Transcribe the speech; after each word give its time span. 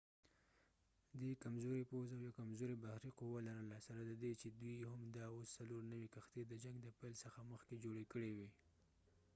دي 1.19 1.31
کمزوری 1.43 1.83
پوځ 1.91 2.07
او 2.11 2.21
یوه 2.23 2.37
کمزوری 2.39 2.75
بحری 2.83 3.11
قوه 3.19 3.39
لرله 3.49 3.77
سره 3.87 4.01
ددې 4.09 4.31
چې 4.41 4.47
دوي 4.59 4.75
هم 4.93 5.01
دا 5.17 5.25
اوس 5.35 5.47
څلور 5.59 5.81
نوي 5.93 6.07
کښتی 6.15 6.41
د 6.45 6.53
جنګ 6.63 6.77
د 6.81 6.87
پیل 6.99 7.13
څخه 7.23 7.39
مخکې 7.51 7.75
جوړی 7.83 8.05
کړي 8.13 8.31
وي 8.37 8.49